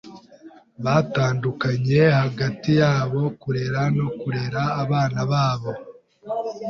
Batandukanye 0.85 2.01
hagati 2.21 2.69
yabo 2.81 3.21
kurera 3.41 3.81
no 3.97 4.07
kurera 4.19 4.61
abana 4.83 5.19
babo. 5.31 5.71